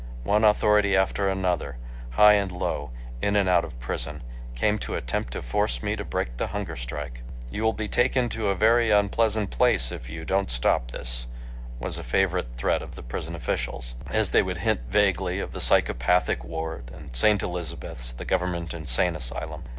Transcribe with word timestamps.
One 0.23 0.43
authority 0.43 0.95
after 0.97 1.29
another, 1.29 1.77
high 2.09 2.33
and 2.33 2.51
low, 2.51 2.89
in 3.21 3.35
and 3.35 3.47
out 3.47 3.63
of 3.63 3.79
prison, 3.79 4.23
came 4.55 4.79
to 4.79 4.95
attempt 4.95 5.33
to 5.33 5.43
force 5.43 5.83
me 5.83 5.95
to 5.95 6.03
break 6.03 6.37
the 6.37 6.47
hunger 6.47 6.75
strike. 6.75 7.21
"You 7.51 7.61
will 7.61 7.73
be 7.73 7.87
taken 7.87 8.27
to 8.29 8.47
a 8.47 8.55
very 8.55 8.89
unpleasant 8.89 9.51
place 9.51 9.91
if 9.91 10.09
you 10.09 10.25
don't 10.25 10.49
stop 10.49 10.89
this," 10.89 11.27
was 11.79 11.99
a 11.99 12.03
favorite 12.03 12.47
threat 12.57 12.81
of 12.81 12.95
the 12.95 13.03
prison 13.03 13.35
officials, 13.35 13.93
as 14.07 14.31
they 14.31 14.41
would 14.41 14.57
hint 14.57 14.79
vaguely 14.89 15.39
of 15.39 15.51
the 15.51 15.61
psychopathic 15.61 16.43
ward, 16.43 16.89
and 16.91 17.15
St. 17.15 17.43
Elizabeth's, 17.43 18.11
the 18.11 18.25
Government 18.25 18.73
insane 18.73 19.15
asylum. 19.15 19.65